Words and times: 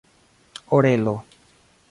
orelo 0.77 1.15